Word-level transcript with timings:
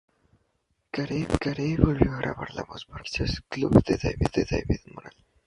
Carey 0.91 1.75
volvió 1.77 2.11
a 2.11 2.17
grabar 2.17 2.55
la 2.55 2.63
voz 2.63 2.85
para 2.85 3.01
los 3.03 3.13
remixes 3.17 3.39
Club 3.49 3.83
de 3.83 3.97
David 3.99 4.79
Morales. 4.95 5.21